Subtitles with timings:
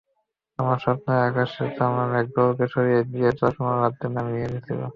[0.59, 4.81] আমার স্বপ্নের আকাশে জমা মেঘগুলোকে সরিয়ে দিয়ে জ্যোৎস্না রাতের চাঁদ নামিয়ে এনেছিল।